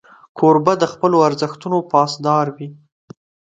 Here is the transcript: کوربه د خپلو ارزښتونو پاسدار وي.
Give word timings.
کوربه 0.37 0.73
د 0.79 0.83
خپلو 0.93 1.17
ارزښتونو 1.27 1.77
پاسدار 1.91 2.45
وي. 2.55 2.67